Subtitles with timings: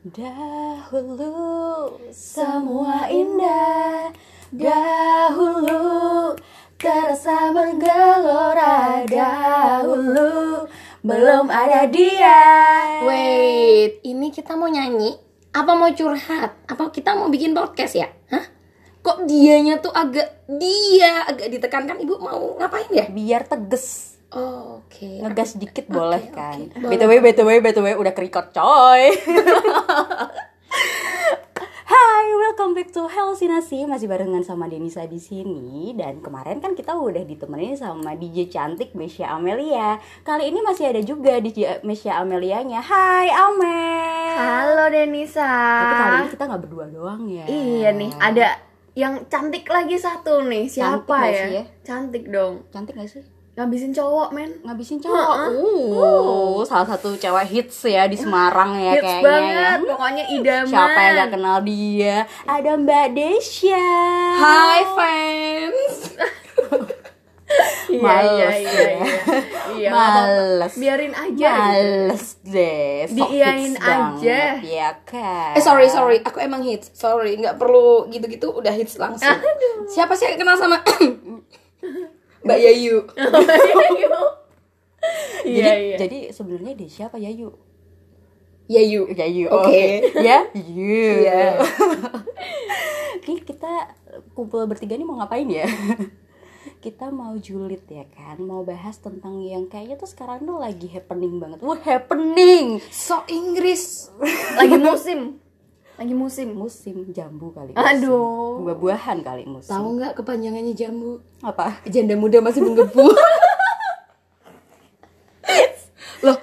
[0.00, 4.08] Dahulu semua indah
[4.48, 6.32] Dahulu
[6.80, 10.64] terasa menggelora Dahulu
[11.04, 12.40] belum ada dia
[13.04, 15.20] Wait, ini kita mau nyanyi?
[15.52, 16.56] Apa mau curhat?
[16.64, 18.08] Apa kita mau bikin podcast ya?
[18.32, 18.48] Hah?
[19.04, 23.04] Kok dianya tuh agak dia agak ditekankan ibu mau ngapain ya?
[23.12, 25.18] Biar teges Oh, Oke.
[25.18, 26.94] Ngegas dikit boleh Oke, kan boleh.
[26.94, 29.10] BTW, BTW, BTW udah kerikot coy
[31.90, 36.94] Hai, welcome back to Halusinasi Masih barengan sama Denisa di sini Dan kemarin kan kita
[36.94, 42.78] udah ditemenin sama DJ cantik Mesya Amelia Kali ini masih ada juga DJ Mesya Amelianya
[42.78, 45.42] Hai Amel Halo Denisa.
[45.42, 48.46] Tapi kali ini kita nggak berdua doang ya Iya nih, ada
[48.94, 50.66] yang cantik lagi satu nih.
[50.66, 51.42] Siapa Cantik ya?
[51.42, 51.64] sih ya?
[51.86, 52.54] Cantik dong.
[52.74, 53.22] Cantik gak sih?
[53.60, 54.50] Ngabisin cowok, men.
[54.64, 59.84] Ngabisin cowok uh, Salah satu cewek hits ya di Semarang ya Hits kayaknya banget, ya
[59.84, 60.72] pokoknya idaman.
[60.72, 62.16] Siapa yang gak kenal dia?
[62.48, 63.86] Ada Mbak Desya.
[64.34, 65.94] Hai fans.
[67.90, 68.86] Iya, Males iya, iya, ya.
[68.94, 69.06] iya.
[69.74, 69.90] Iya.
[69.90, 70.72] Males.
[70.78, 71.50] Biarin aja.
[71.50, 71.66] gitu.
[71.66, 72.98] Males deh.
[73.10, 73.82] sok Diiyain aja.
[73.82, 75.58] banget, Ya kan.
[75.58, 76.94] Eh sorry sorry, aku emang hits.
[76.94, 79.34] Sorry, nggak perlu gitu-gitu udah hits langsung.
[79.90, 80.78] Siapa sih yang kenal sama
[82.44, 82.96] Mbak Yayu?
[85.40, 85.96] Jadi, Iya, iya.
[85.96, 87.56] jadi sebenarnya Desya apa Yayu?
[88.68, 89.08] Yayu.
[89.10, 89.48] Yayu.
[89.48, 90.04] Oke.
[90.26, 90.46] ya?
[90.52, 91.24] Yayu.
[91.24, 91.58] Iya.
[93.18, 93.96] Oke, kita
[94.36, 95.66] kumpul bertiga nih mau ngapain ya?
[96.80, 101.36] kita mau julid ya kan mau bahas tentang yang kayaknya tuh sekarang tuh lagi happening
[101.36, 104.08] banget wah happening So Inggris.
[104.56, 105.40] Lagi musim.
[106.00, 106.56] Lagi musim.
[106.56, 108.64] musim jambu kali Aduh.
[108.64, 111.20] buah-buahan kali musim Tahu nggak kepanjangannya jambu?
[111.44, 113.04] apa Janda muda masih menggebu.
[116.24, 116.36] Loh,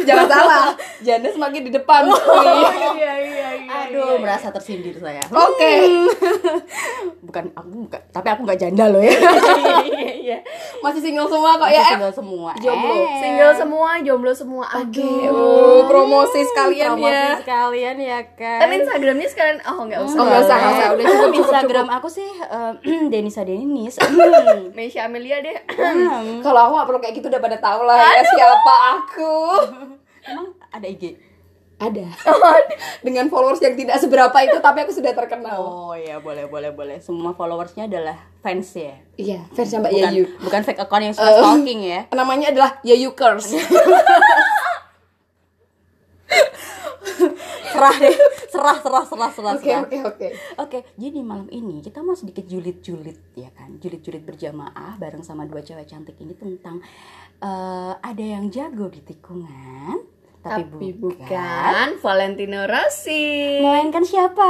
[0.00, 0.64] jangan salah.
[1.06, 2.02] Janda semakin di depan.
[2.06, 3.48] Iya, iya, iya.
[3.70, 5.72] aduh merasa tersindir saya Oke.
[7.26, 9.14] bukan aku bukan tapi aku nggak janda loh ya
[9.90, 10.38] Iya, iya.
[10.80, 11.86] Masih single semua kok Masih ya.
[11.94, 12.92] Single semua Jomblo.
[12.92, 13.06] Eh.
[13.20, 14.64] Single semua, jomblo semua.
[14.74, 15.30] Aduh.
[15.30, 17.36] Oh, promosi sekalian promosi ya.
[17.40, 20.18] sekalian ya kan Tapi Instagramnya sekalian, oh nggak usah.
[20.18, 20.86] Oh, nggak usah, nggak usah.
[20.90, 22.72] Udah cukup, cukup, Instagram aku sih eh,
[23.12, 24.72] Denisa Denis Hmm.
[24.74, 25.56] Mesya Amelia deh.
[26.40, 29.34] Kalau aku gak perlu kayak gitu udah pada tahu lah ya siapa aku.
[30.22, 31.16] Emang ada IG
[31.76, 32.04] Ada.
[33.06, 35.56] Dengan followers yang tidak seberapa itu tapi aku sudah terkenal.
[35.58, 40.24] oh ya boleh boleh boleh semua followersnya adalah fans ya Iya, fansnya Mbak bukan Yayu.
[40.38, 43.56] bukan fake account yang suka stalking ya Namanya adalah Yayukers.
[47.70, 48.16] serah deh
[48.50, 50.28] serah serah serah serah Oke, oke, oke.
[50.58, 55.60] Oke, jadi malam ini kita mau sedikit julid-julid ya kan, julid-julid berjamaah bareng sama dua
[55.60, 56.82] cewek cantik ini tentang
[57.40, 59.96] eh, ada yang jago di tikungan,
[60.40, 61.20] tapi, Tapi bukan.
[61.20, 63.60] bukan Valentino Rossi.
[63.60, 64.48] Melainkan siapa?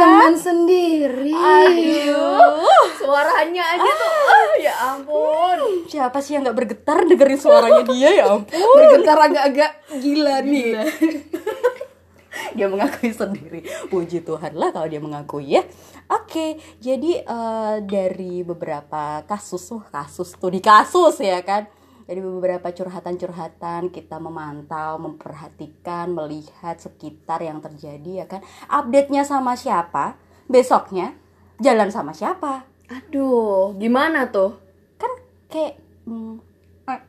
[0.00, 1.28] Teman sendiri.
[1.28, 2.64] Aduh,
[2.96, 5.84] Suaranya aja tuh, ah, ya ampun.
[5.84, 8.64] siapa sih yang nggak bergetar dengerin suaranya dia ya ampun?
[8.80, 9.70] Bergetar agak-agak
[10.00, 10.72] gila nih.
[12.56, 15.62] dia mengakui sendiri puji Tuhan lah kalau dia mengakui ya
[16.08, 21.68] oke jadi eh, dari beberapa kasus kasus tuh di kasus ya kan
[22.06, 28.46] dari beberapa curhatan-curhatan kita memantau memperhatikan melihat sekitar yang terjadi ya kan?
[28.70, 30.14] Update-nya sama siapa?
[30.46, 31.18] Besoknya
[31.58, 32.64] jalan sama siapa?
[32.86, 34.66] Aduh, gimana tuh?
[34.96, 35.12] kan
[35.52, 35.74] kayak
[36.08, 36.40] hmm,
[36.88, 37.00] ah,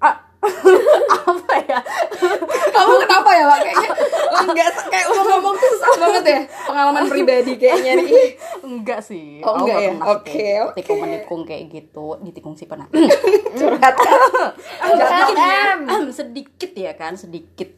[0.00, 0.16] ah,
[1.28, 1.78] apa ya
[2.76, 3.58] Kamu kenapa ya, Pak?
[3.58, 3.90] Kayaknya
[4.44, 6.40] enggak kayak udah ngomong tuh susah banget ya.
[6.62, 8.12] Pengalaman pribadi kayaknya nih.
[8.68, 9.88] enggak sih Oh, enggak ya?
[9.88, 10.74] sih Oke, oke.
[10.76, 12.84] tikung menikung kayak gitu ditikung si pernah
[13.52, 13.94] Curhat.
[15.06, 15.62] sedikit ya
[16.10, 17.70] sedikit ya kan sedikit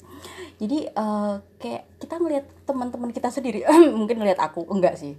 [0.58, 5.14] jadi eh, kayak kita ngelihat teman-teman kita sendiri mungkin ngelihat aku enggak sih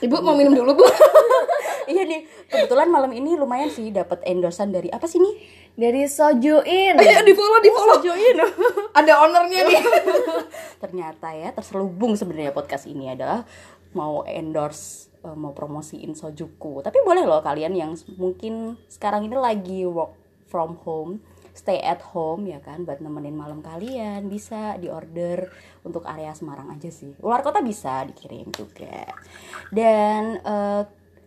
[0.00, 0.86] Ibu mau minum dulu, Bu?
[1.84, 5.34] iya nih kebetulan malam ini lumayan sih dapat endorsan dari apa sih nih
[5.74, 6.94] Dari Sojuin.
[6.94, 7.98] Ayo di-follow, di-follow.
[7.98, 8.38] join
[8.98, 9.82] Ada ownernya nih.
[10.84, 13.48] ternyata ya terselubung sebenarnya podcast ini adalah
[13.96, 19.80] mau endorse eh, mau promosiin sojuku tapi boleh loh kalian yang mungkin sekarang ini lagi
[19.88, 20.12] work
[20.44, 21.24] from home
[21.56, 25.48] stay at home ya kan buat nemenin malam kalian bisa di order
[25.86, 29.08] untuk area Semarang aja sih luar kota bisa dikirim juga
[29.72, 30.82] dan eh,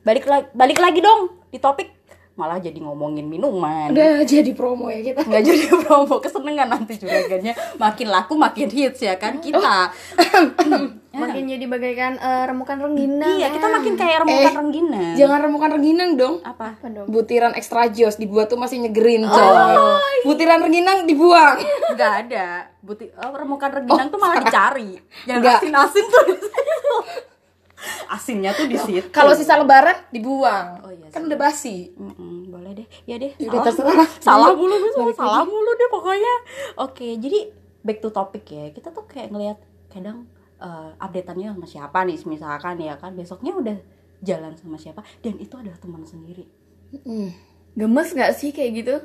[0.06, 1.96] balik lagi balik lagi dong di topik
[2.38, 5.25] malah jadi ngomongin minuman Udah jadi promo ya kita.
[5.25, 9.89] nggak jadi promo kesenengan nanti juragannya makin laku makin hits ya kan kita
[11.18, 13.42] Makin jadi bagaikan eh, remukan rengginang.
[13.42, 13.50] iya ya.
[13.50, 16.36] kita makin kayak remukan Eh, rengginang Jangan remukan rengginang dong.
[16.45, 17.10] apa Apa dong?
[17.10, 19.98] Butiran extra jos dibuat tuh masih nyegerin coy.
[20.22, 21.57] Butiran rengginang dibuang.
[21.90, 24.94] nggak ada buti oh, remukan rengginang tuh malah dicari
[25.25, 25.57] yang Nggak.
[25.57, 26.25] asin asin tuh.
[28.15, 30.81] asinnya tuh di situ Kalau sisa lebaran dibuang.
[30.81, 31.94] Oh, iya kan udah basi.
[31.94, 34.09] Mm-mm, boleh deh ya deh Yaudah, salah terserah.
[34.25, 36.33] salah mulu sama salah mulu deh pokoknya
[36.77, 37.39] oke jadi
[37.79, 39.57] back to topic ya kita tuh kayak ngelihat
[39.88, 40.27] kadang
[40.57, 43.77] eh, updateannya sama siapa nih misalkan ya kan besoknya udah
[44.19, 46.45] jalan sama siapa dan itu adalah teman sendiri
[46.88, 47.35] Hmm.
[47.73, 48.95] Gemes gak sih kayak gitu?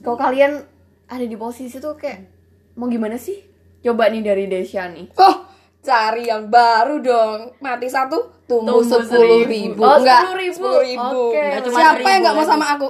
[0.00, 0.62] Kalau kalian
[1.04, 2.24] ada di posisi tuh kayak
[2.72, 3.42] mau gimana sih?
[3.80, 5.10] Coba nih dari Desya nih.
[5.14, 5.42] Oh,
[5.82, 7.38] cari yang baru dong.
[7.58, 9.82] Mati satu, tumbuh sepuluh ribu.
[9.82, 10.54] Oh, Enggak, 10.000.
[10.54, 11.18] sepuluh ribu.
[11.60, 12.86] Cuma Siapa yang nggak mau sama aku?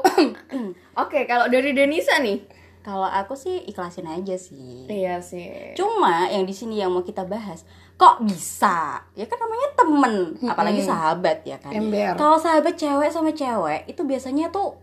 [1.02, 2.60] Oke, kalau dari Denisa nih.
[2.82, 5.70] kalau aku sih ikhlasin aja sih Iya sih.
[5.72, 7.62] cuma yang di sini yang mau kita bahas
[7.94, 11.70] kok bisa ya kan namanya temen apalagi sahabat ya kan
[12.18, 14.74] kalau sahabat cewek sama cewek itu biasanya tuh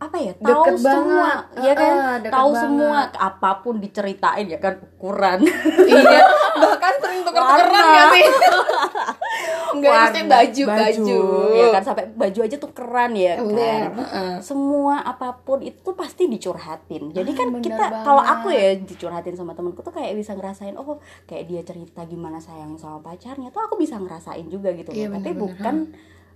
[0.00, 1.60] apa ya tahu Deket semua banget.
[1.60, 2.62] ya kan deket tahu banget.
[2.62, 5.38] semua apa pun diceritain ya kan ukuran
[5.92, 6.20] iya,
[6.56, 8.26] bahkan sering tuker-tukeran gak sih?
[9.70, 11.20] Enggak, maksudnya Warna, baju, baju.
[11.52, 14.34] ya kan sampai baju aja tuh keren ya Ember, kan heeh.
[14.40, 19.32] semua apa pun itu pasti dicurhatin jadi Ah, kan bener kita kalau aku ya dicurhatin
[19.32, 23.62] sama temenku tuh kayak bisa ngerasain oh kayak dia cerita gimana sayang sama pacarnya tuh
[23.62, 25.42] aku bisa ngerasain juga gitu loh Iya, tapi bener-bener.
[25.46, 25.76] bukan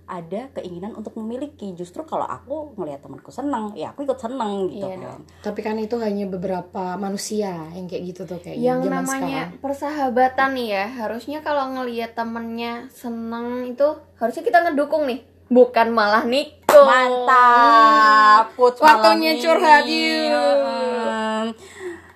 [0.05, 1.73] ada keinginan untuk memiliki.
[1.73, 5.01] Justru kalau aku ngelihat temanku senang ya aku ikut senang gitu Iya.
[5.01, 5.19] kan.
[5.41, 9.61] Tapi kan itu hanya beberapa manusia yang kayak gitu tuh kayak yang zaman namanya sekarang.
[9.61, 15.25] persahabatan nih ya harusnya kalau ngelihat temennya seneng itu harusnya kita ngedukung nih.
[15.45, 16.85] Bukan malah nikung.
[16.85, 21.55] Mantap Coach Waktunya curhat, yuk.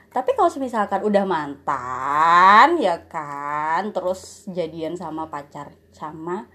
[0.10, 6.50] Tapi kalau misalkan udah mantan ya kan terus jadian sama pacar sama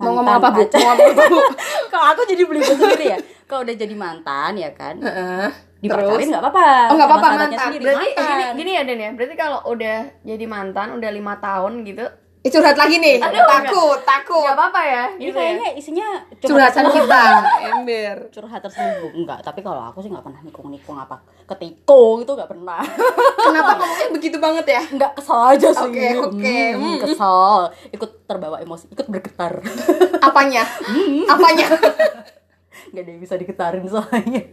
[0.00, 0.62] Mau ngomong apa, Bu?
[0.64, 1.40] Mau ngomong apa, Bu?
[1.88, 5.48] kalau aku jadi beli sendiri ya kalau udah jadi mantan ya kan Heeh.
[5.80, 6.30] dipacarin Terus?
[6.30, 7.58] nggak apa-apa Oh, nggak apa-apa, mantan.
[7.60, 7.82] sendiri.
[7.84, 8.30] berarti eh, Mantan.
[8.30, 12.04] gini, gini ya Den ya berarti kalau udah jadi mantan udah lima tahun gitu
[12.40, 13.20] Eh, curhat lagi nih.
[13.20, 14.40] Aduh, takut, takut.
[14.40, 16.08] nggak apa-apa ya ini gitu ya kayaknya isinya
[16.40, 17.22] Curhatan kita,
[17.68, 18.16] ember.
[18.32, 22.80] curhat terselubung enggak tapi kalau aku sih nggak pernah nikung-nikung apa ketikung itu nggak pernah
[23.44, 24.82] Kenapa ngomongnya begitu banget ya?
[24.88, 26.56] nggak kesel aja sih Oke, oke.
[26.72, 26.98] Hmm, Hmm.
[27.02, 27.44] kesel
[27.92, 29.60] ikut terbawa emosi ikut bergetar
[30.26, 30.64] Apanya?
[31.28, 31.66] Apanya?
[32.90, 34.48] nggak ada yang bisa diketarin soalnya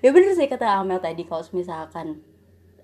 [0.00, 2.24] ya bener sih kata Amel tadi kalau misalkan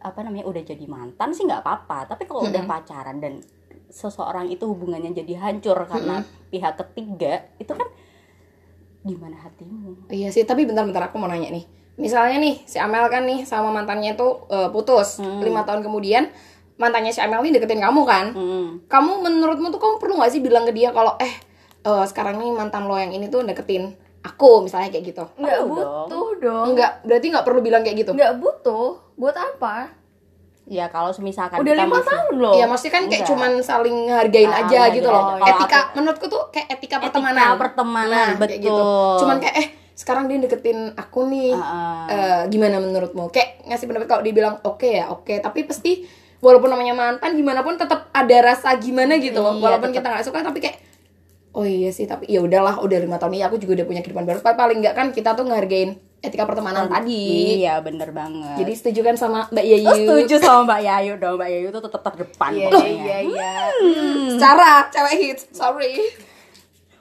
[0.06, 3.42] apa namanya udah jadi mantan sih nggak apa-apa tapi kalau udah pacaran dan
[3.90, 7.88] seseorang itu hubungannya jadi hancur karena pihak ketiga itu kan
[9.06, 11.62] gimana hatimu Iya sih, tapi bentar-bentar aku mau nanya nih.
[11.94, 15.22] Misalnya nih, si Amel kan nih sama mantannya itu eh, putus.
[15.22, 16.26] Lima tahun kemudian,
[16.74, 18.34] mantannya si Amel ini deketin kamu kan?
[18.34, 18.82] Hmm.
[18.90, 21.30] Kamu menurutmu tuh kamu perlu gak sih bilang ke dia kalau eh
[21.86, 23.94] eh, sekarang nih mantan lo yang ini tuh deketin
[24.26, 25.24] aku misalnya kayak gitu?
[25.32, 28.10] nggak Perlu butuh dong Enggak, berarti nggak perlu bilang kayak gitu.
[28.12, 29.94] nggak butuh buat apa
[30.66, 33.30] ya kalau misalkan udah lima masih- tahun loh Iya, maksudnya kan kayak Enggak.
[33.30, 35.24] cuman saling hargain Ah, aja gitu loh.
[35.36, 35.46] aja.
[35.48, 37.54] Etika aku- menurutku tuh kayak etika Etika pertemanan.
[37.56, 38.74] pertemanan, Nah, kayak gitu.
[38.74, 39.16] betul.
[39.16, 41.54] Cuman kayak eh sekarang dia deketin aku nih.
[41.54, 42.04] Ah, ah.
[42.10, 43.30] Eh, gimana menurutmu?
[43.30, 46.02] Kayak ngasih pendapat kalau dia bilang oke ya, oke, tapi pasti
[46.36, 49.54] walaupun namanya mantan gimana pun tetap ada rasa gimana gitu loh.
[49.54, 50.02] Iya, walaupun tetep.
[50.02, 50.76] kita nggak suka tapi kayak
[51.56, 54.28] oh iya sih, tapi ya udahlah, udah lima tahun ini aku juga udah punya kehidupan
[54.28, 54.38] baru.
[54.44, 57.60] Paling nggak kan kita tuh ngehargain etika pertemanan tadi.
[57.60, 59.86] iya bener banget Jadi setuju kan sama Mbak Yayu?
[59.86, 62.88] Oh, setuju sama Mbak Yayu dong Mbak Yayu tuh tetap terdepan iya pokoknya.
[62.90, 63.50] iya iya
[64.34, 65.92] Secara cewek hits, sorry.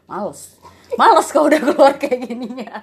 [0.06, 0.62] males
[0.94, 2.78] males kalau udah keluar kayak gininya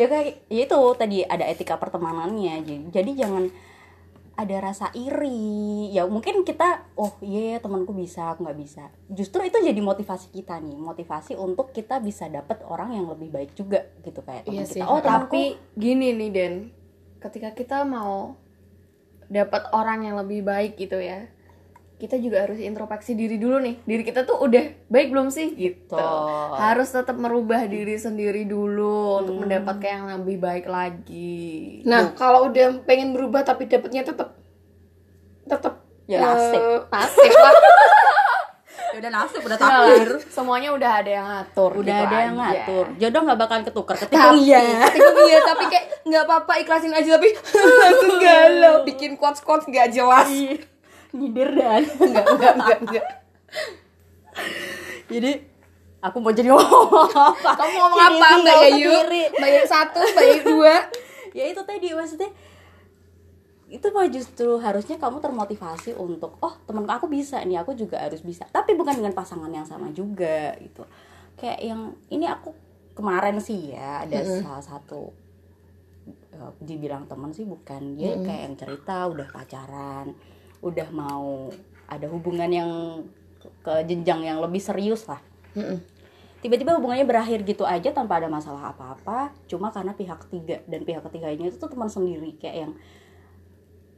[0.00, 3.52] ya kayak ya itu tadi ada etika pertemanannya jadi, jadi jangan
[4.40, 5.92] ada rasa iri.
[5.92, 8.88] Ya mungkin kita oh iya ya, temanku bisa aku nggak bisa.
[9.06, 13.52] Justru itu jadi motivasi kita nih motivasi untuk kita bisa dapet orang yang lebih baik
[13.52, 14.74] juga gitu kayak teman Iya kita.
[14.74, 14.82] sih.
[14.82, 15.42] oh temanku tapi
[15.76, 16.54] gini nih Den.
[17.20, 18.40] Ketika kita mau
[19.28, 21.28] dapat orang yang lebih baik gitu ya
[22.00, 23.84] kita juga harus introspeksi diri dulu nih.
[23.84, 25.52] Diri kita tuh udah baik belum sih?
[25.52, 25.92] Gitu.
[25.92, 26.56] Betul.
[26.56, 31.84] harus tetap merubah diri sendiri dulu untuk mendapatkan yang lebih baik lagi.
[31.84, 34.32] Nah, kalau udah pengen berubah tapi dapetnya tetap
[35.44, 35.74] tetap
[36.06, 36.58] Ya, nasib.
[36.58, 37.30] eh, nasib.
[37.30, 37.54] lah.
[38.90, 40.10] ya udah nasib udah takdir.
[40.26, 42.42] Semuanya udah ada yang ngatur udah gitu ada yang aja.
[42.42, 42.86] ngatur.
[42.98, 44.60] Jodoh nggak bakalan ketukar ketikung tapi iya.
[44.90, 47.28] ketika iya tapi kayak nggak apa-apa ikhlasin aja tapi
[47.86, 48.74] langsung galau.
[48.82, 50.26] Bikin quotes quotes nggak jelas
[51.16, 53.06] nyindir dan nggak nggak nggak nggak
[55.10, 55.32] jadi
[56.00, 57.50] aku mau jadi ngomong apa?
[57.58, 58.26] Kamu ngomong apa?
[58.40, 58.94] Mbak Yayu?
[59.36, 60.76] Mbak Yayu satu, Mbak Yayu dua.
[61.30, 62.26] ya itu tadi maksudnya
[63.70, 68.22] itu mah justru harusnya kamu termotivasi untuk oh temen aku bisa nih aku juga harus
[68.22, 68.46] bisa.
[68.50, 70.82] Tapi bukan dengan pasangan yang sama juga gitu.
[71.38, 72.50] Kayak yang ini aku
[72.98, 75.14] kemarin sih ya ada salah satu
[76.34, 77.94] eh, dibilang teman sih bukan.
[77.94, 80.14] Dia kayak yang cerita udah pacaran
[80.60, 81.48] udah mau
[81.86, 82.70] ada hubungan yang
[83.60, 85.20] ke- jenjang yang lebih serius lah.
[86.40, 91.04] Tiba-tiba hubungannya berakhir gitu aja tanpa ada masalah apa-apa cuma karena pihak ketiga dan pihak
[91.04, 92.72] ketiganya itu tuh teman sendiri kayak yang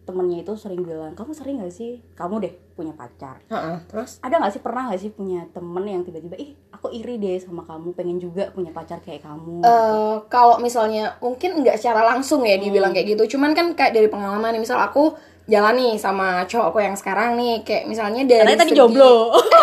[0.03, 2.03] temennya itu sering bilang kamu sering gak sih?
[2.13, 3.39] Kamu deh punya pacar.
[3.47, 4.19] Heeh, terus?
[4.19, 7.63] Ada nggak sih pernah nggak sih punya temen yang tiba-tiba ih aku iri deh sama
[7.63, 12.59] kamu pengen juga punya pacar kayak kamu eh kalau misalnya mungkin nggak secara langsung ya
[12.59, 12.99] dibilang Hmm.
[12.99, 15.15] kayak gitu cuman kan kayak dari pengalaman nih misal aku
[15.45, 17.63] jalan nih sama cowokku yang sekarang nih.
[17.63, 19.15] Kayak misalnya dari karena tadi segi- jomblo.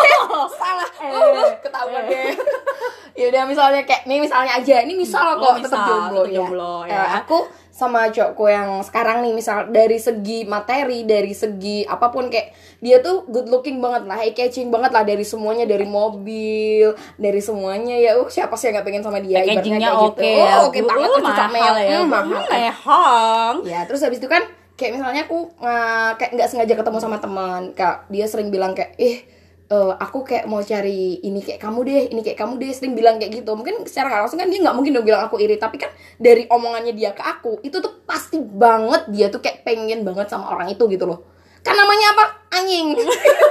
[0.60, 0.90] Salah.
[1.00, 2.32] Uh, ketahuan deh
[3.20, 4.76] ya udah misalnya kayak nih misalnya aja.
[4.80, 6.38] Ini misal Oh, kok tetap misal, jomblo, tetap ya.
[6.38, 6.96] jomblo, ya.
[6.96, 7.38] Eh, aku
[7.70, 13.00] sama cowokku yang sekarang nih misal dari segi materi dari segi apa pun kayak dia
[13.00, 17.96] tuh good looking banget lah eye catching banget lah dari semuanya dari mobil dari semuanya.
[17.96, 19.40] Ya uh siapa sih yang gak pengen sama dia?
[19.42, 20.52] Packagingnya ibaratnya oke kayak ya.
[20.54, 21.74] Oh, oke banget Uh, terus mahal Camel.
[21.78, 21.88] ya.
[21.90, 23.56] Hmm, Hmm, mahal mehong.
[23.66, 24.44] Ya terus habis itu kan
[24.80, 28.96] kayak misalnya aku eh, kayak nggak sengaja ketemu sama teman, kak dia sering bilang kayak
[28.96, 29.28] eh
[29.70, 33.20] eh, aku kayak mau cari ini kayak kamu deh, ini kayak kamu deh sering bilang
[33.20, 33.52] kayak gitu.
[33.54, 36.96] Mungkin secara langsung kan dia nggak mungkin dong bilang aku iri, tapi kan dari omongannya
[36.96, 40.88] dia ke aku itu tuh pasti banget dia tuh kayak pengen banget sama orang itu
[40.88, 41.28] gitu loh.
[41.60, 42.26] Kan namanya apa?
[42.56, 42.96] Anjing.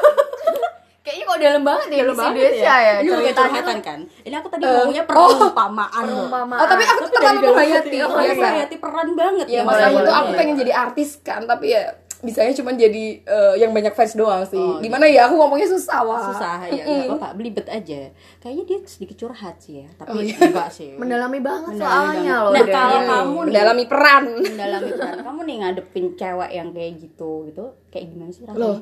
[1.40, 2.94] Dalam banget ya Dalam banget Desya ya.
[2.96, 6.16] Ini bukan curhatan tuh kan ini aku tadi ngomongnya perumpamaan loh.
[6.20, 6.58] perumpamaan.
[6.58, 10.12] Oh, tapi aku dari dalam menghayati, oh, menghayati peran banget Ya ya, masalahnya boleh, itu
[10.14, 11.82] aku pengen jadi artis kan, tapi ya
[12.18, 14.58] bisanya cuma jadi eh, yang banyak fans doang sih.
[14.58, 16.18] Oh, Gimana ya aku ngomongnya susah wah.
[16.20, 16.98] susah ya Mm-mm.
[17.00, 21.72] nggak apa-apa belibet aja kayaknya dia sedikit curhat sih ya tapi enggak sih mendalami banget
[21.72, 22.42] Mendalami soalnya banget.
[22.42, 22.50] loh.
[22.50, 24.24] Nah, kalau kamu nih- mendalami peran.
[24.36, 28.76] mendalami peran kamu nih ngadepin cewek yang kayak gitu gitu kayak gimana sih rasanya Loh,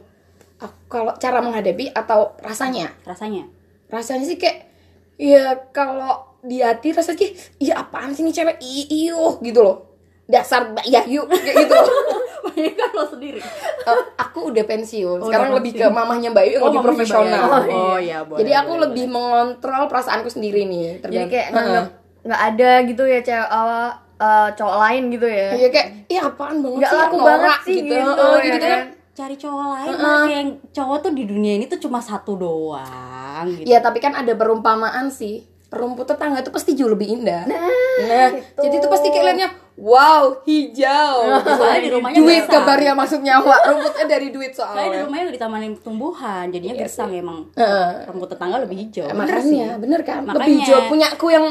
[0.59, 2.89] aku kalau cara menghadapi atau rasanya?
[3.03, 3.45] rasanya
[3.87, 4.67] Rasanya sih kayak
[5.15, 9.85] ya kalau di hati rasanya kayak iya apaan sih nih cewek i iuh gitu loh.
[10.25, 11.89] Dasar Yahyu kayak gitu loh.
[12.47, 13.39] banyak kan lo sendiri
[13.83, 15.19] Eh, aku udah pensiun.
[15.19, 15.87] Oh, Sekarang udah lebih pensiun.
[15.87, 17.43] ke mamahnya Mbak Yu yang Oh, lebih profesional.
[17.43, 17.75] Mbak Yu.
[17.77, 20.83] Oh, iya, boleh, Jadi aku boleh, lebih mengontrol perasaanku sendiri nih.
[20.97, 21.55] Jadi tergantung- kayak Heeh.
[21.55, 21.87] nganggap
[22.23, 25.49] nggak ada gitu ya cewek uh, uh, cowok lain gitu ya.
[25.53, 28.83] Iya kayak, iya apaan banget Nggak sih, laku banget sih gitu, Heeh, ya gitu kan?
[29.17, 33.47] Cari cowok lain lah kayak yang cowok tuh di dunia ini tuh cuma satu doang
[33.57, 33.65] gitu.
[33.65, 35.41] Iya tapi kan ada perumpamaan sih.
[35.67, 37.43] Rumput tetangga itu pasti jauh lebih indah.
[37.43, 41.37] Nah, jadi itu pasti kayak liatnya Wow, hijau.
[41.43, 42.65] Soalnya di rumahnya Duit gersang.
[42.65, 45.01] kabarnya masuknya Wak, rumputnya dari duit soalnya di soalnya.
[45.05, 47.51] rumahnya udah ditamanin tumbuhan jadinya gersang emang.
[47.53, 48.09] Heeh.
[48.09, 49.05] rumput tetangga lebih hijau.
[49.05, 49.13] Eh.
[49.13, 50.25] Makanya, bener kan?
[50.25, 50.39] Makanya.
[50.39, 51.47] Lebih hijau punya aku yang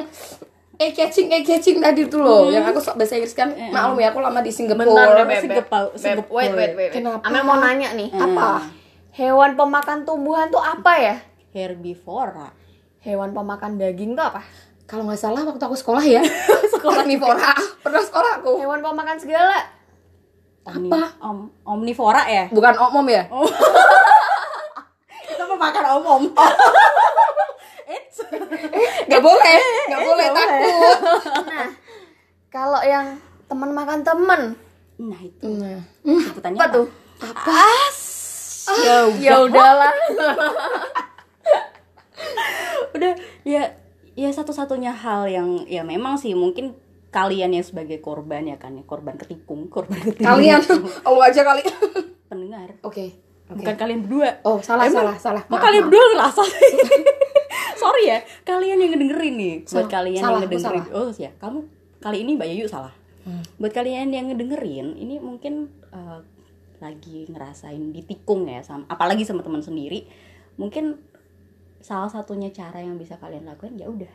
[0.75, 4.09] eh catching eh catching tadi tuh loh yang aku sok bahasa Inggris kan maklum ya
[4.09, 5.83] aku lama di Singapura Bentar deh, Beb, segepau.
[5.95, 6.71] wait, wait, wait.
[6.75, 6.91] wait.
[6.91, 7.23] Kenapa?
[7.23, 8.09] Amel mau nanya nih.
[8.09, 8.67] apa
[9.11, 11.15] Hewan pemakan tumbuhan tuh apa ya?
[11.49, 12.51] herbivora
[12.99, 14.43] Hewan pemakan daging tuh apa?
[14.83, 16.21] kalau nggak salah waktu aku sekolah ya
[16.75, 19.55] sekolah Nivora pernah sekolah aku Hewan pemakan segala.
[20.63, 21.01] Omni- Apa?
[21.21, 23.29] om, omnivora ya bukan omom ya
[25.27, 26.23] kita mau makan om om
[27.95, 28.17] It's
[29.05, 29.57] nggak boleh
[29.89, 30.99] nggak boleh takut.
[31.55, 31.69] Nah,
[32.49, 34.41] kalau yang teman makan temen,
[34.97, 35.43] nah itu.
[35.43, 35.83] Nah.
[36.01, 36.87] Sebutannya apa tuh?
[37.45, 37.99] As.
[38.81, 39.93] Ya, Ya udahlah.
[42.95, 43.11] udah
[43.43, 43.75] ya
[44.15, 46.79] ya satu-satunya hal yang ya memang sih mungkin
[47.11, 50.25] kalian yang sebagai korban ya kan ya korban ketikung korban ketikung.
[50.25, 50.63] Kalian
[51.05, 51.61] lu aja kali.
[52.31, 52.79] Pendengar.
[52.81, 54.41] Oke bukan kalian berdua.
[54.41, 55.05] Oh salah Emang?
[55.05, 55.43] salah salah.
[55.45, 56.73] kok kalian berdua ngerasa sih
[57.85, 59.55] sorry ya kalian yang ngedengerin nih.
[59.69, 60.83] Buat kalian salah, yang ngedengerin.
[60.89, 60.97] salah.
[60.97, 61.59] oh ya kamu
[62.01, 62.93] kali ini mbak Yayu salah.
[63.25, 63.41] Hmm.
[63.57, 66.21] buat kalian yang ngedengerin ini mungkin eh,
[66.77, 70.05] lagi ngerasain ditikung ya sama apalagi sama teman sendiri.
[70.57, 70.97] Mungkin
[71.81, 74.13] salah satunya cara yang bisa kalian lakukan ya udah.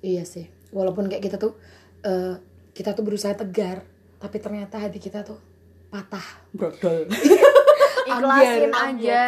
[0.00, 0.48] Iya sih.
[0.72, 1.56] Walaupun kayak kita tuh
[2.04, 2.40] eh,
[2.72, 3.84] kita tuh berusaha tegar
[4.20, 5.40] tapi ternyata hati kita tuh
[5.88, 6.44] patah.
[6.52, 7.08] Brodol.
[8.10, 9.24] Ikhlasin Ambiar, aja.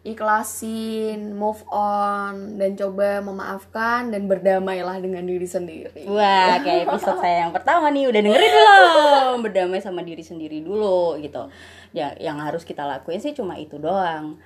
[0.00, 6.08] Ikhlasin, move on dan coba memaafkan dan berdamailah dengan diri sendiri.
[6.08, 9.36] Wah, kayak episode saya yang pertama nih udah dengerin belum?
[9.44, 11.52] Berdamai sama diri sendiri dulu gitu.
[11.92, 14.40] Ya, yang harus kita lakuin sih cuma itu doang.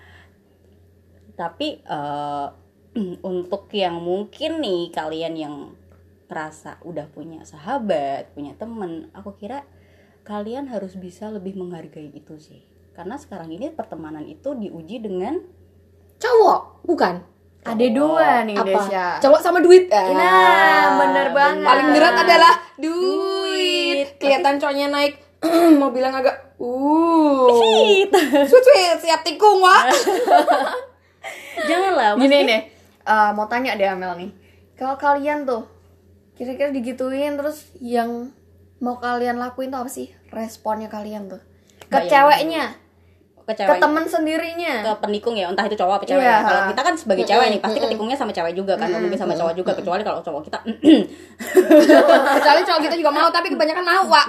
[1.38, 2.46] Tapi eh,
[3.23, 5.54] untuk yang mungkin nih kalian yang
[6.26, 9.62] merasa udah punya sahabat, punya temen, aku kira
[10.26, 12.74] kalian harus bisa lebih menghargai itu sih.
[12.94, 15.42] Karena sekarang ini pertemanan itu diuji dengan
[16.22, 17.26] cowok bukan
[17.64, 18.68] Ada dua nih Apa?
[18.70, 19.06] Desya.
[19.24, 19.88] Cowok sama duit.
[19.88, 20.12] Ah.
[20.12, 21.64] Nah, bener banget.
[21.64, 24.06] Paling berat adalah duit.
[24.20, 25.16] Kelihatan cowoknya naik
[25.80, 28.08] mau bilang agak uh sweet
[28.48, 29.84] sweet siap tikung wa
[31.68, 32.18] Janganlah.
[32.20, 32.62] Gini deh,
[33.06, 34.30] eh, mau tanya deh Amel nih.
[34.76, 35.64] Kalau kalian tuh
[36.34, 38.34] kira-kira digituin terus yang
[38.82, 40.10] mau kalian lakuin tuh apa sih?
[40.34, 41.40] Responnya kalian tuh.
[41.88, 42.74] Ke ceweknya,
[43.44, 44.74] ke ke cewek temen sendirinya.
[44.80, 46.32] ke penikung ya entah itu cowok apa cewek Iya.
[46.32, 46.38] ya.
[46.42, 49.34] kalau kita kan sebagai cewek nih pasti ketikungnya sama cewek juga kan nggak mungkin sama
[49.34, 50.58] cowok juga kecuali kalau cowok kita
[52.34, 54.22] kecuali cowok kita juga mau tapi kebanyakan mau wa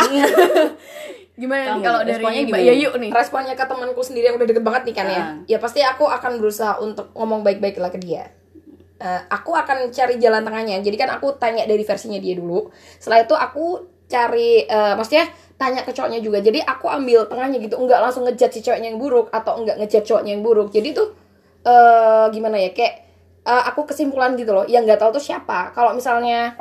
[1.36, 2.63] Gimana nih Kamu, kalau dari responnya Mbak gimana?
[2.72, 3.10] Yayu nih?
[3.12, 5.27] responnya ke temanku sendiri yang udah deket banget nih kan ya Ah.
[5.45, 8.31] ya pasti aku akan berusaha untuk ngomong baik-baik lah ke dia
[8.95, 13.19] Eh, aku akan cari jalan tengahnya jadi kan aku tanya dari versinya dia dulu setelah
[13.22, 16.40] itu aku cari eh, maksudnya tanya ke cowoknya juga.
[16.44, 17.76] Jadi aku ambil tengahnya gitu.
[17.80, 20.70] Enggak langsung ngejat si cowoknya yang buruk atau enggak ngejat cowoknya yang buruk.
[20.72, 21.08] Jadi tuh
[21.66, 22.70] eh gimana ya?
[22.76, 22.94] Kayak
[23.48, 24.66] eh, aku kesimpulan gitu loh.
[24.68, 25.72] Yang nggak tahu tuh siapa.
[25.74, 26.56] Kalau misalnya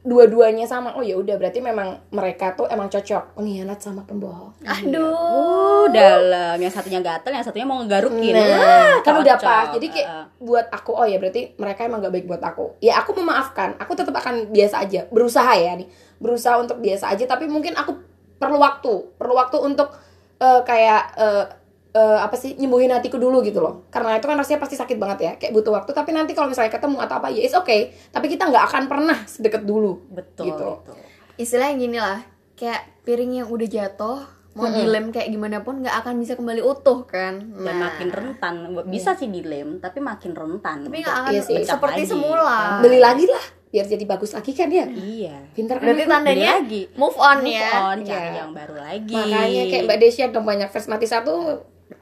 [0.00, 5.12] dua-duanya sama oh ya udah berarti memang mereka tuh emang cocok pengkhianat sama pembohong Aduh.
[5.12, 9.66] oh dalam yang satunya gatel yang satunya mau ngegarukin Nah, Wah, kan udah pas.
[9.76, 10.08] Jadi kayak
[10.40, 12.80] buat aku oh ya berarti mereka emang gak baik buat aku.
[12.80, 13.76] Ya aku memaafkan.
[13.76, 15.06] Aku tetap akan biasa aja.
[15.12, 15.88] Berusaha ya nih.
[16.20, 17.96] Berusaha untuk biasa aja tapi mungkin aku
[18.40, 19.16] perlu waktu.
[19.20, 19.92] Perlu waktu untuk
[20.40, 21.44] eh, kayak eh,
[21.90, 23.86] eh, apa sih nyembuhin hatiku dulu gitu loh.
[23.88, 25.32] Karena itu kan rasanya pasti sakit banget ya.
[25.36, 27.80] Kayak butuh waktu tapi nanti kalau misalnya ketemu atau apa ya it's okay.
[28.08, 29.98] Tapi kita nggak akan pernah sedekat dulu.
[30.08, 30.66] betul gitu.
[30.80, 30.96] betul.
[31.36, 32.18] Istilahnya gini lah,
[32.52, 34.20] kayak piring yang udah jatuh
[34.50, 37.38] mau dilem kayak gimana pun nggak akan bisa kembali utuh kan.
[37.38, 38.54] dan Nah, makin rentan
[38.84, 41.62] bisa sih dilem tapi makin rentan tapi nggak akan Iya sih.
[41.62, 42.10] Seperti lagi.
[42.10, 42.78] semula.
[42.78, 44.82] Beli lagi lah biar jadi bagus lagi kan ya.
[44.90, 46.90] iya Pintar kan Berarti tandanya lagi.
[46.92, 47.70] move on Move ya.
[47.70, 48.34] on, cari Iya.
[48.36, 51.34] yang baru lagi Makanya kayak Mbak Desya dong banyak vers mati satu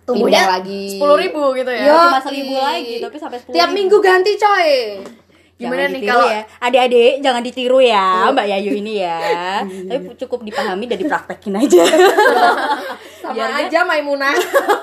[0.08, 0.82] Tumbuhnya pindah lagi.
[0.88, 1.84] sepuluh ribu gitu ya.
[1.84, 4.70] Yo, cuma seribu lagi tapi sampai sepuluh Tiap minggu ganti coy.
[5.54, 9.18] Gimana Jangan nih kalau- ya adik-adik jangan ditiru ya Mbak Yayu ini ya
[9.90, 11.82] tapi cukup dipahami dan dipraktekin aja
[13.20, 14.32] Sama Biar aja Maimunah.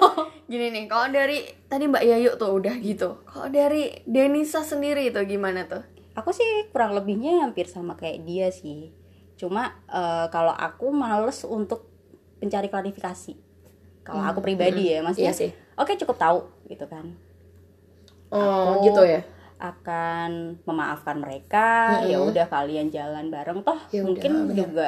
[0.51, 3.17] Gini nih, kalau dari tadi Mbak Yayu tuh udah gitu.
[3.23, 5.81] Kalau dari Denisa sendiri tuh gimana tuh?
[6.15, 8.87] aku sih kurang lebihnya hampir sama kayak dia sih
[9.35, 11.91] cuma eh, kalau aku males untuk
[12.39, 13.35] mencari klarifikasi
[14.05, 15.49] kalau aku pribadi ya maksudnya Iya sih.
[15.73, 17.05] oke cukup tahu gitu kan
[18.27, 19.21] Oh, Aku gitu ya.
[19.57, 24.55] akan memaafkan mereka ya udah kalian jalan bareng toh Ya udah, mungkin benar.
[24.55, 24.87] juga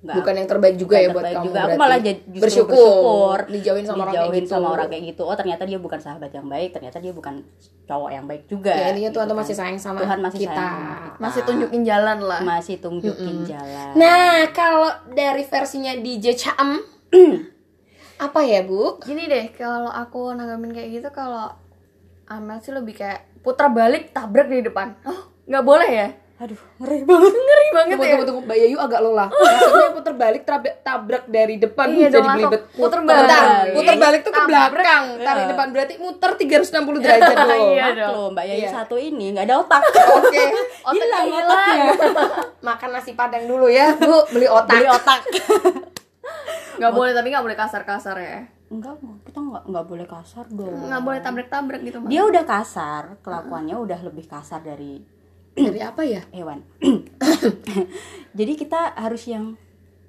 [0.00, 1.46] nggak Bukan yang terbaik juga ya buat terbaik kamu.
[1.46, 1.80] juga aku berarti.
[1.80, 4.52] malah jadi justru bersyukur, bersyukur dijauhin sama orang kayak dijauhin gitu.
[4.52, 7.34] sama orang kayak gitu oh ternyata dia bukan sahabat yang baik ternyata dia bukan
[7.84, 9.40] cowok yang baik juga Ya intinya Tuhan gitu tuh kan.
[9.40, 10.52] masih sayang sama Tuhan masih kita.
[10.54, 11.18] sayang sama kita.
[11.18, 12.40] Masih tunjukin jalan lah.
[12.42, 16.70] masih tunjukin jalan Nah, kalau dari versinya DJ Chaem
[18.16, 18.98] apa ya, Bu?
[19.00, 21.50] Gini deh, kalau aku nanggapin kayak gitu kalau
[22.24, 24.96] Amel sih lebih kayak putar balik tabrak di depan.
[25.02, 26.08] Oh, nggak boleh ya?
[26.34, 28.10] aduh ngeri banget Ngeri banget Tunggu, ya.
[28.12, 28.42] tunggu, tunggu.
[28.42, 29.28] Mbak Yayu agak lelah.
[29.30, 32.62] Maksudnya puter balik tabrak, tabrak dari depan Iya jadi belibet.
[32.74, 33.72] Bentar, balik.
[33.72, 34.68] puter balik tuh ke Tabrak.
[34.74, 37.64] belakang, tarik depan berarti muter 360 derajat dong.
[37.70, 38.70] Iya loh mbak Yayu Iya.
[38.74, 39.82] satu ini nggak ada otak
[40.18, 40.42] Oke.
[40.90, 41.46] hilang hilang.
[41.46, 41.86] otaknya
[42.66, 44.26] Makan nasi padang dulu ya, Bu.
[44.28, 44.74] Beli otak.
[44.74, 45.20] beli otak
[46.74, 48.38] Nggak boleh tapi nggak boleh kasar-kasar ya.
[48.66, 51.98] enggak kita nggak nggak boleh kasar dong Nggak boleh tabrak-tabrak gitu.
[52.04, 54.98] Dia udah kasar kelakuannya udah lebih kasar dari
[55.52, 56.18] Dari apa ya?
[56.30, 56.58] hewan
[58.38, 59.54] jadi kita harus yang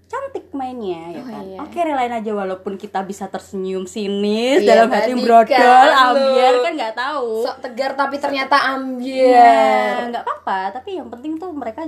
[0.05, 1.57] cantik mainnya ya Oh, kan iya.
[1.59, 6.73] oke relain aja walaupun kita bisa tersenyum sinis Iya, dalam hati brodol kan ambiar kan
[6.73, 9.95] nggak tahu Sok tegar tapi ternyata ya ambiar.
[10.07, 11.85] nggak apa-apa tapi yang penting tuh mereka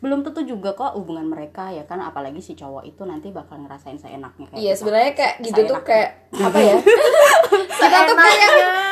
[0.00, 2.00] belum tentu juga kok hubungan mereka ya kan?
[2.00, 4.78] Apalagi si cowok itu nanti bakal ngerasain seenaknya kayak Iya kita.
[4.80, 6.74] sebenarnya kayak gitu tuh kayak apa ya?
[7.80, 8.50] kita tuh kayak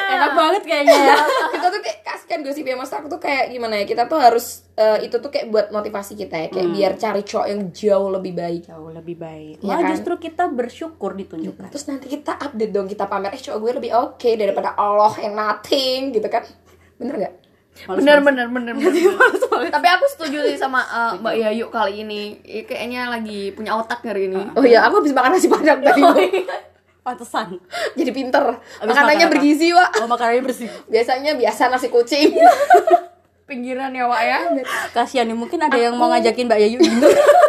[0.09, 0.97] enak banget kayaknya.
[0.99, 1.17] Ya
[1.49, 3.85] kita tuh kayak kasihan gosip ya mas aku tuh kayak gimana ya?
[3.85, 7.47] Kita tuh harus eh, itu tuh kayak buat motivasi kita ya kayak biar cari cowok
[7.49, 8.61] yang jauh lebih baik.
[8.69, 9.57] Jauh lebih baik.
[9.65, 9.91] Malah kan?
[9.97, 11.73] justru kita bersyukur ditunjukkan.
[11.73, 15.33] Terus nanti kita update dong kita pamer eh cowok gue lebih oke daripada Allah yang
[15.33, 16.45] nothing gitu kan?
[17.01, 17.35] Bener nggak
[17.87, 22.41] Males bener bener bener bener tapi aku setuju sih sama uh, Mbak Yayu kali ini.
[22.43, 24.41] Ih, kayaknya lagi punya otak hari ini.
[24.57, 26.03] Oh iya aku habis makan nasi padang tadi
[27.09, 27.57] pantesan.
[27.97, 28.45] Jadi pinter.
[28.53, 30.69] Habis makanannya makan bergizi wa oh makanannya bersih.
[30.91, 32.37] Biasanya biasa nasi kucing.
[33.49, 34.39] Pinggiran ya Wak ya?
[34.93, 36.79] Kasihan nih mungkin ada yang mau ngajakin mbak Yayu.
[36.85, 37.09] dinner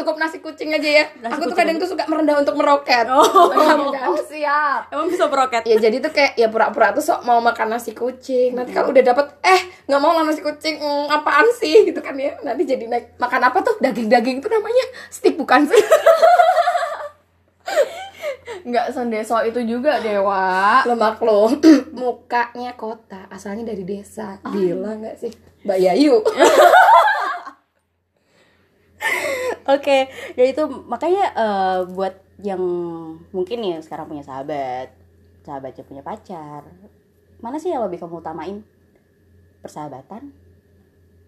[0.00, 1.04] cukup nasi kucing aja ya.
[1.20, 3.06] Nasi aku tuh kadang tuh suka merendah untuk meroket.
[3.10, 3.52] Oh.
[3.52, 3.78] Kan?
[4.10, 4.88] oh siap.
[4.88, 8.56] Emang bisa beroket ya jadi tuh kayak ya pura-pura tuh sok mau makan nasi kucing.
[8.56, 11.84] Nanti kalau udah dapet eh nggak mau lah nasi kucing hmm, apaan sih?
[11.84, 12.34] Gitu kan ya.
[12.40, 13.76] Nanti jadi naik makan apa tuh?
[13.78, 14.84] Daging-daging itu namanya.
[15.12, 15.80] Steak bukan sih?
[18.60, 20.84] Nggak sendeso itu juga dewa.
[20.84, 21.48] Lemak lo.
[21.96, 24.36] Mukanya kota asalnya dari desa.
[24.44, 25.32] Gila nggak sih?
[25.60, 26.16] Mbak Yayu
[29.74, 32.62] Oke, ya itu makanya eh, buat yang
[33.30, 34.92] mungkin ya sekarang punya sahabat,
[35.44, 36.64] sahabatnya punya pacar,
[37.40, 38.64] mana sih yang lebih kamu utamain?
[39.60, 40.32] Persahabatan?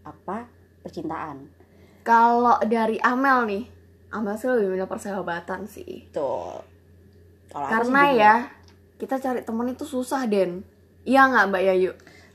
[0.02, 0.48] Apa
[0.82, 1.62] percintaan?
[2.02, 3.64] kalau dari Amel nih
[4.10, 6.58] Amel sih lebih milih persahabatan sih Tuh.
[7.46, 8.18] Kalau aku sih karena juga.
[8.18, 8.34] ya
[8.98, 10.66] kita cari temen itu susah Den
[11.06, 11.92] iya nggak Mbak Yayu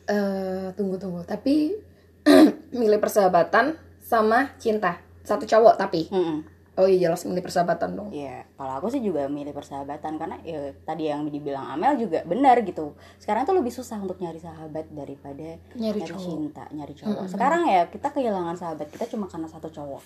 [0.08, 1.76] Eh, tunggu tunggu tapi
[2.80, 6.40] milih persahabatan sama cinta satu cowok tapi Mm-mm.
[6.78, 10.72] oh iya jelas milih persahabatan dong Iya, kalau aku sih juga milih persahabatan karena ya
[10.82, 12.96] tadi yang dibilang Amel juga benar gitu.
[13.18, 16.22] Sekarang tuh lebih susah untuk nyari sahabat daripada Nyari nyari cowok.
[16.24, 17.28] cinta, nyari cowok.
[17.28, 20.04] Sekarang ya kita kehilangan sahabat kita cuma karena satu cowok.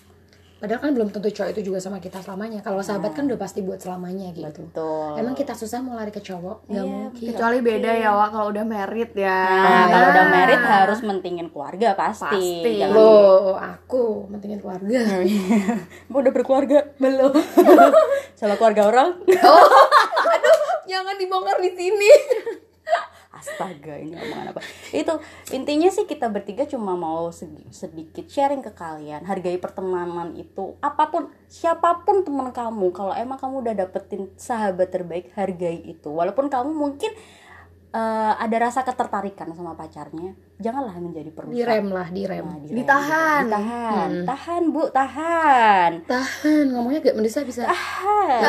[0.62, 3.60] Padahal kan belum tentu cowok itu juga sama kita selamanya kalau sahabat kan udah pasti
[3.60, 5.18] buat selamanya gitu Betul.
[5.18, 8.46] emang kita susah mau lari ke cowok nggak Iya, mungkin kecuali beda ya Wak kalau
[8.48, 10.30] udah merit ya Nah, kalau udah Nah.
[10.30, 12.30] merit harus mentingin keluarga pasti.
[12.30, 12.78] Pasti.
[12.78, 15.02] Jangan Loh, aku mentingin keluarga.
[16.06, 17.32] Mau udah berkeluarga belum?
[18.38, 19.08] Sama keluarga orang?
[20.90, 22.10] Jangan dibongkar di sini.
[23.42, 24.62] Astaga, ini omongan apa?
[24.94, 25.18] Itu
[25.50, 27.26] intinya sih kita bertiga cuma mau
[27.68, 29.26] sedikit sharing ke kalian.
[29.26, 32.94] Hargai pertemanan itu apa pun, siapa pun teman kamu.
[32.94, 36.06] Kalau emang kamu udah dapetin sahabat terbaik, hargai itu.
[36.06, 37.10] Walaupun kamu mungkin
[37.90, 41.58] eh, ada rasa ketertarikan sama pacarnya, janganlah menjadi perusak.
[41.58, 42.46] Direm lah, direm.
[42.46, 43.42] Nah, direm, Ditahan.
[43.50, 47.66] ditahan, tahan bu, tahan, Tahan, ngomongnya gak mendesak bisa.
[47.66, 48.40] tahan.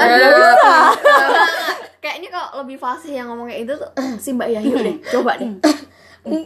[2.04, 3.92] kayaknya kalau lebih fasih yang ngomong kayak itu tuh
[4.24, 4.96] si Mbak Yayu deh.
[5.16, 5.48] Coba deh.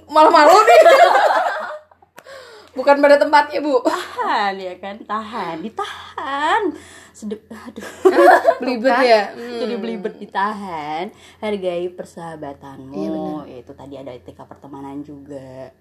[0.06, 0.82] Malah malu nih.
[2.78, 3.82] Bukan pada tempatnya, Bu.
[3.82, 5.02] tahan ya kan?
[5.02, 6.62] Tahan ditahan.
[7.10, 7.90] Sedep aduh.
[8.62, 9.02] Belibet Kan?
[9.02, 9.22] ya.
[9.34, 11.10] jadi belibet ditahan.
[11.42, 13.50] Hargai persahabatanmu.
[13.50, 15.74] Iya, itu tadi ada etika pertemanan juga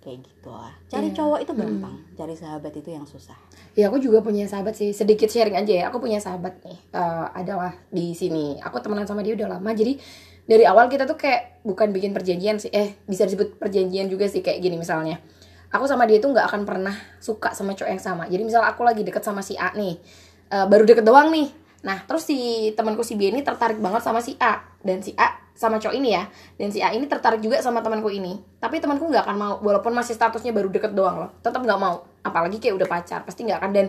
[0.00, 3.36] kayak gitu lah cari cowok itu gampang cari sahabat itu yang susah
[3.78, 4.90] Ya aku juga punya sahabat sih.
[4.90, 5.84] Sedikit sharing aja ya.
[5.94, 6.78] Aku punya sahabat nih.
[6.90, 8.58] Eh, adalah di sini.
[8.58, 9.70] Aku temenan sama dia udah lama.
[9.70, 9.94] Jadi
[10.42, 12.70] dari awal kita tuh kayak bukan bikin perjanjian sih.
[12.74, 15.22] Eh bisa disebut perjanjian juga sih kayak gini misalnya.
[15.70, 18.26] Aku sama dia tuh nggak akan pernah suka sama cowok yang sama.
[18.26, 19.94] Jadi misal aku lagi deket sama si A nih.
[20.50, 21.46] eh, baru deket doang nih.
[21.80, 25.40] Nah terus si temanku si B ini tertarik banget sama si A dan si A
[25.60, 26.24] sama cowok ini ya.
[26.56, 28.40] Dan si A ini tertarik juga sama temanku ini.
[28.56, 31.30] Tapi temanku nggak akan mau walaupun masih statusnya baru deket doang loh.
[31.44, 32.08] Tetap nggak mau.
[32.24, 33.70] Apalagi kayak udah pacar pasti nggak akan.
[33.76, 33.86] Dan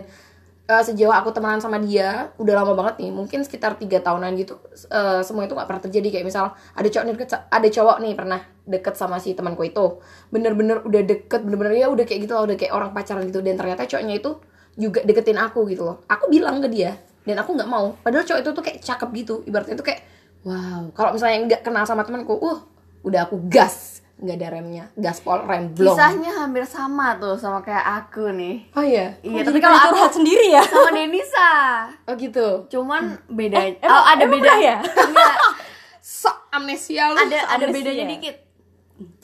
[0.68, 4.60] eh, sejauh aku temenan sama dia udah lama banget nih mungkin sekitar tiga tahunan gitu
[4.92, 6.08] eh, semua itu nggak pernah terjadi.
[6.12, 6.44] Kayak misal
[6.76, 9.96] ada cowok nih deket ada cowok nih pernah deket sama si temanku itu.
[10.28, 13.40] Bener-bener udah deket bener-bener ya udah kayak gitu loh udah kayak orang pacaran gitu.
[13.40, 14.30] Dan ternyata cowoknya itu
[14.76, 16.04] juga deketin aku gitu loh.
[16.04, 17.94] Aku bilang ke dia dan aku nggak mau.
[17.98, 19.34] Padahal cowok itu tuh kayak cakep gitu.
[19.44, 20.00] Ibaratnya tuh kayak
[20.42, 20.90] wow.
[20.90, 22.58] Kalau misalnya nggak kenal sama temanku uh
[23.02, 24.00] udah aku gas.
[24.16, 24.84] Nggak ada remnya.
[24.94, 25.94] Gaspol rem blong.
[25.94, 28.70] Kisahnya hampir sama tuh sama kayak aku nih.
[28.72, 29.18] Oh iya?
[29.18, 30.62] Iya Kok tapi kalau aku curhat sendiri ya?
[30.62, 31.50] sama Denisa.
[32.06, 32.46] Oh gitu?
[32.68, 34.76] Cuman beda emang- oh, ada beda ya?
[34.78, 35.34] Enggak,
[36.22, 37.74] sok amnesia lu ada ada amnesia.
[37.82, 38.36] bedanya dikit.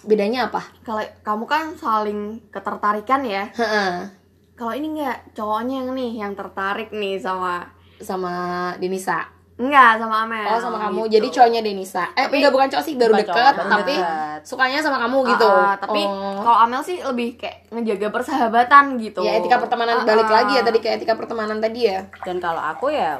[0.02, 0.62] Bedanya apa?
[0.82, 3.50] Kalau kamu kan saling ketertarikan ya.
[3.54, 4.14] Heeh.
[4.54, 8.32] kalau ini enggak cowoknya yang nih yang tertarik nih sama sama
[8.76, 9.26] Denisa?
[9.58, 10.46] Enggak sama Amel.
[10.46, 11.00] Oh sama kamu.
[11.04, 11.14] Gitu.
[11.18, 12.04] jadi cowoknya Denisa.
[12.14, 14.40] Eh Tapi- enggak bukan cowok sih baru deket cowok, tapi deket.
[14.46, 15.48] sukanya sama kamu gitu.
[15.50, 16.38] Ah, ah, tapi Oh.
[16.38, 19.18] kalau Amel sih lebih kayak ngejaga persahabatan gitu.
[19.20, 20.34] Ya etika pertemanan Ah, balik ah.
[20.38, 22.06] lagi ya tadi kayak etika pertemanan tadi ya.
[22.22, 23.18] Dan kalau aku ya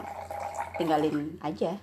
[0.74, 1.74] tinggalin aja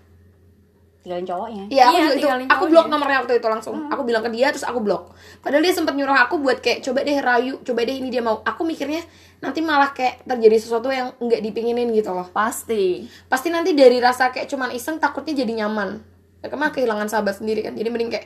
[1.06, 2.50] tinggalin cowoknya Iya, aku Iya, juga itu.
[2.50, 3.76] Aku blok nomornya waktu itu langsung.
[3.94, 5.14] Aku bilang ke dia terus aku blok.
[5.46, 8.42] Padahal dia sempat nyuruh aku buat kayak coba deh rayu, coba deh ini dia mau.
[8.42, 9.06] Aku mikirnya
[9.38, 12.26] nanti malah kayak terjadi sesuatu yang nggak dipinginin gitu loh.
[12.34, 16.02] pasti Pasti nanti dari rasa kayak cuman iseng takutnya jadi nyaman.
[16.42, 17.78] Ya, ke mana kehilangan sahabat sendiri kan.
[17.78, 18.26] Jadi mending kayak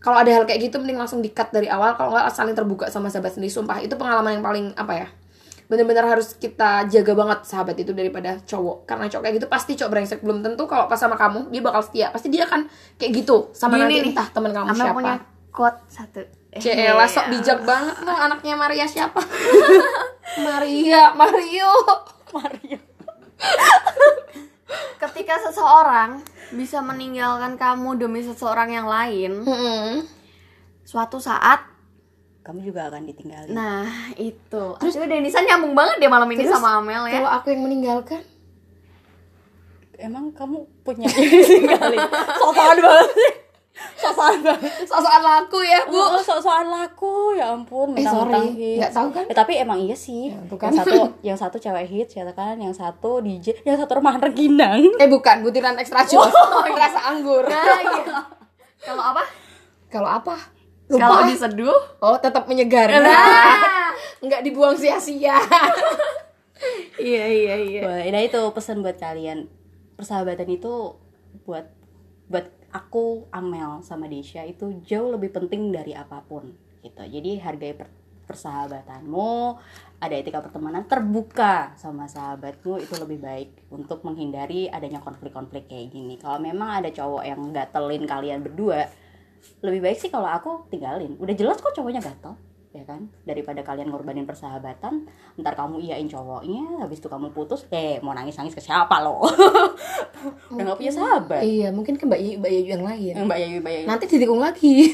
[0.00, 3.08] kalau ada hal kayak gitu mending langsung di-cut dari awal kalau nggak saling terbuka sama
[3.12, 5.08] sahabat sendiri sumpah itu pengalaman yang paling apa ya
[5.64, 8.84] bener-bener harus kita jaga banget sahabat itu daripada cowok.
[8.84, 10.20] Karena cowok kayak gitu pasti cowok brengsek.
[10.20, 12.12] Belum tentu kalau pas sama kamu dia bakal setia.
[12.12, 12.68] Pasti dia akan
[13.00, 13.50] kayak gitu.
[13.56, 15.16] Sama Gini nanti nih, entah teman kamu siapa punya
[15.54, 16.20] quote satu.
[16.54, 19.18] Eh, Cela sok bijak banget lo anaknya Maria siapa?
[20.46, 21.70] Maria Mario.
[22.34, 22.78] Mario.
[24.98, 26.22] Ketika seseorang
[26.54, 30.06] bisa meninggalkan kamu demi seseorang yang lain Mm-mm.
[30.86, 31.73] suatu saat
[32.44, 33.50] kamu juga akan ditinggalin.
[33.50, 34.64] Nah itu.
[34.76, 37.18] Terus Denisa nyambung banget deh malam ini Terus, sama Amel ya.
[37.18, 38.20] kalau aku yang meninggalkan?
[39.96, 42.04] Emang kamu punya ditinggalin?
[42.40, 43.32] Sopan banget sih.
[43.74, 44.70] Sosokan banget.
[44.86, 45.98] Sosokan laku ya bu.
[45.98, 48.54] Bu, sok-sokan laku, ya ampun, Eh, mentang-mentang sorry.
[48.54, 48.78] hits.
[48.78, 49.24] Nggak tahu kan?
[49.26, 50.30] Ya, tapi emang iya sih.
[50.30, 50.94] Ya, tuh yang satu,
[51.26, 54.78] yang satu cewek hits, ya kan, yang satu DJ, yang satu remahan Reginang.
[54.94, 55.42] eh bukan.
[55.42, 56.22] Butiran ekstra jus
[56.70, 57.42] rasa anggur.
[57.42, 58.14] Nah, iya.
[58.78, 59.22] Kalau apa?
[59.90, 60.34] kalau apa
[60.90, 61.78] Kalau diseduh.
[62.04, 63.92] oh tetap menyegar Nah.
[64.24, 65.36] nggak dibuang sia-sia
[67.00, 67.80] iya iya iya.
[67.84, 69.50] Wah, nah itu pesan buat kalian.
[69.98, 70.96] Persahabatan itu
[71.44, 71.66] buat
[72.30, 77.02] buat aku Amel sama Desya itu jauh lebih penting dari apa pun gitu.
[77.04, 77.92] Jadi hargai per-
[78.24, 79.60] persahabatanmu,
[80.00, 86.16] ada etika pertemanan terbuka sama sahabatmu itu lebih baik untuk menghindari adanya konflik-konflik kayak gini.
[86.16, 88.88] Kalau memang ada cowok yang gatelin kalian berdua,
[89.64, 91.16] lebih baik sih kalau aku tinggalin.
[91.20, 92.34] Udah jelas kok cowoknya gatel
[92.74, 93.06] ya kan?
[93.22, 95.06] Daripada kalian ngorbanin persahabatan
[95.38, 99.22] ntar kamu iyain cowoknya habis itu kamu putus eh mau nangis nangis ke siapa lo?
[100.52, 101.42] Udah nggak punya sahabat.
[101.46, 103.14] iya mungkin ke mbak Yayu mbak Yayu yang lain.
[103.30, 103.86] Mbak Yayu mbak Yayu.
[103.86, 104.90] Nanti ditikung lagi.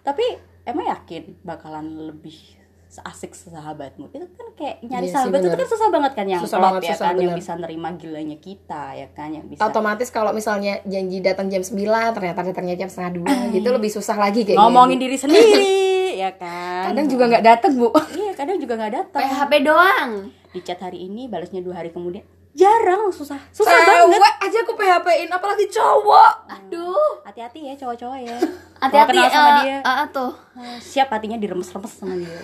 [0.00, 0.24] Tapi
[0.64, 2.59] emang yakin bakalan lebih
[2.90, 5.56] seasik sahabatmu itu kan kayak nyari Iya sih, sahabat itu bener.
[5.56, 7.38] kan susah banget kan yang Susah klop banget, ya susah, kan yang bener.
[7.38, 11.70] bisa nerima gilanya kita ya kan yang bisa otomatis kalau misalnya janji datang jam 9
[12.10, 15.04] ternyata datangnya jam setengah dua gitu lebih susah lagi kayak ngomongin gitu.
[15.06, 15.74] diri sendiri
[16.22, 20.10] ya kan kadang juga nggak datang bu iya kadang juga nggak datang PHP doang.
[20.50, 24.74] di chat hari ini balasnya dua hari kemudian jarang susah susah cewek banget aja aku
[24.74, 27.22] PHP-in apalagi cowok Aduh.
[27.22, 28.34] hati-hati ya cowok-cowok ya
[28.76, 30.32] Hati-hati Kalau kenal sama eh, dia eh, tuh.
[30.56, 32.42] eh, siap hatinya diremes-remes sama dia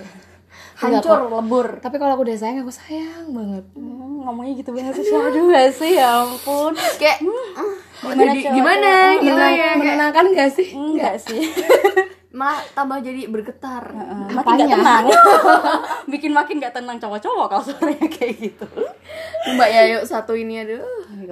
[0.77, 1.67] Hancur, lebur.
[1.79, 3.65] tapi kalau aku udah sayang aku sayang banget.
[3.73, 5.93] Hmm, ngomongnya gitu banget sih aduh gak sih?
[5.95, 6.73] Ya ampun.
[6.97, 7.25] Kayak
[7.97, 8.89] gimana jadi- cowok- gimana?
[8.93, 9.71] Cowok- gitu Menenang- ya.
[9.75, 10.69] menenangkan gak sih?
[10.71, 11.43] Enggak sih.
[12.37, 13.81] Malah tambah jadi bergetar.
[13.89, 15.05] Eh, makin gak tenang.
[16.13, 18.67] Bikin makin gak tenang cowok-cowok kalau suaranya kayak gitu.
[19.49, 20.85] Mbak Yayu satu ini aduh.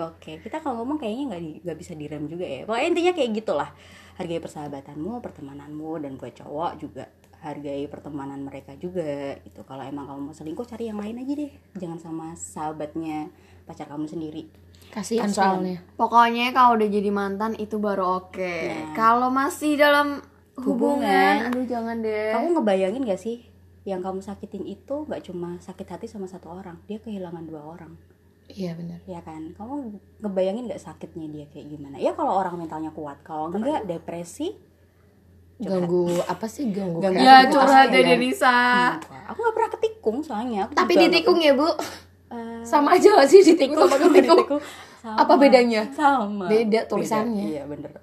[0.06, 2.64] Oke, kita kalau ngomong kayaknya nggak di- nggak bisa direm juga ya.
[2.64, 3.68] Pokoknya intinya kayak gitulah.
[4.14, 7.04] Hargai persahabatanmu, pertemananmu, dan buat cowok juga
[7.44, 9.36] hargai pertemanan mereka juga.
[9.44, 11.52] Itu kalau emang kamu mau selingkuh cari yang lain aja deh.
[11.76, 13.28] Jangan sama sahabatnya
[13.64, 14.48] pacar kamu sendiri.
[14.92, 18.54] kasihan soalnya Pokoknya kalau udah jadi mantan itu baru oke.
[18.94, 20.22] Kalau masih dalam
[20.54, 21.34] hubungan, Hubungan.
[21.50, 22.30] aduh jangan deh.
[22.30, 23.42] Kamu ngebayangin gak sih
[23.84, 27.92] yang kamu sakitin itu nggak cuma sakit hati sama satu orang, dia kehilangan dua orang.
[28.44, 32.92] iya benar ya kan kamu ngebayangin nggak sakitnya dia kayak gimana ya kalau orang mentalnya
[32.92, 34.52] kuat kalau enggak depresi
[35.56, 38.02] ganggu apa sih ganggu Ganggu ya curhat ya?
[38.04, 38.56] Denisa.
[38.96, 39.22] Enggak.
[39.24, 41.70] aku nggak pernah ketikung soalnya aku tapi ditikung ya bu
[42.26, 44.58] Eh, sama aja gak sih ditikung sama ketikung
[44.98, 45.16] sama.
[45.16, 45.86] Apa bedanya?
[45.92, 47.46] sama Beda tulisannya.
[47.46, 47.94] iya bener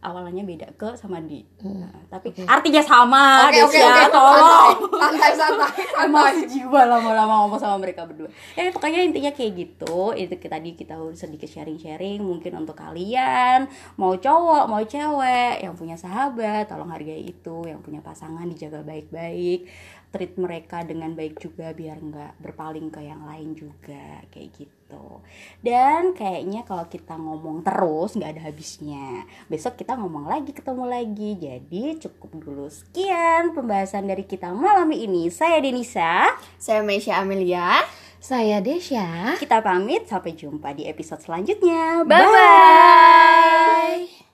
[0.00, 1.40] awalnya beda ke sama di.
[1.64, 4.76] Nah, tapi artinya sama oke oke Desya, oke tolong.
[5.00, 6.08] Santai santai santai.
[6.12, 8.28] Masih jiwa lama-lama ngomong sama mereka berdua.
[8.56, 10.12] Ya pokoknya intinya kayak gitu.
[10.16, 16.66] Itu tadi kita sedikit sharing-sharing Mungkin untuk kalian Mau cowok, mau cewek Yang punya sahabat,
[16.66, 19.70] tolong hargai itu Yang punya pasangan dijaga baik-baik
[20.10, 25.22] Treat mereka dengan baik juga Biar nggak berpaling ke yang lain juga Kayak gitu.
[25.62, 29.22] Dan kayaknya kalau kita ngomong terus nggak ada habisnya.
[29.46, 31.30] Besok kita ngomong lagi, ketemu lagi.
[31.38, 35.30] Jadi cukup dulu Sekian pembahasan dari kita malam ini.
[35.30, 36.34] Saya Denisa.
[36.58, 37.86] Saya Meisha Amelia.
[38.20, 39.40] saya Desya.
[39.40, 42.04] Kita pamit, sampai jumpa di episode selanjutnya.
[42.04, 44.29] Bye bye.